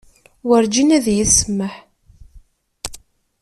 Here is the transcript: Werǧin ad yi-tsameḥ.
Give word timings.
Werǧin 0.47 0.89
ad 0.97 1.05
yi-tsameḥ. 1.15 1.73